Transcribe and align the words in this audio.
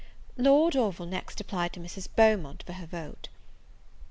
Lord 0.35 0.75
Orville 0.75 1.05
next 1.05 1.39
applied 1.39 1.73
to 1.73 1.79
Mrs. 1.79 2.07
Beaumont 2.15 2.63
for 2.65 2.73
her 2.73 2.87
vote. 2.87 3.29